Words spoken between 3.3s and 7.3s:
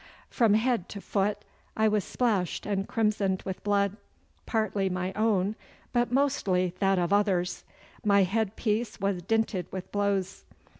with blood, partly my own, but mostly that of